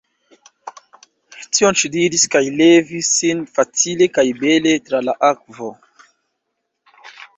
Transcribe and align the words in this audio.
Tion 1.57 1.75
ŝi 1.81 1.91
diris 1.97 2.23
kaj 2.35 2.41
levis 2.61 3.11
sin 3.19 3.43
facile 3.59 4.07
kaj 4.17 4.27
bele 4.41 4.75
tra 4.89 5.03
la 5.11 5.19
akvo. 5.29 5.71